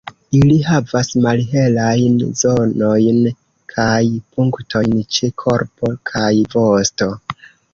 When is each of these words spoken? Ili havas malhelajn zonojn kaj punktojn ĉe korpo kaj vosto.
Ili 0.37 0.53
havas 0.67 1.09
malhelajn 1.25 2.15
zonojn 2.39 3.19
kaj 3.75 4.01
punktojn 4.39 4.97
ĉe 5.19 5.31
korpo 5.45 5.93
kaj 6.13 6.33
vosto. 6.57 7.11